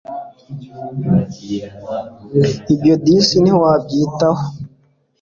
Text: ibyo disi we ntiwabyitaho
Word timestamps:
ibyo 2.73 2.93
disi 3.05 3.35
we 3.37 3.41
ntiwabyitaho 3.43 4.43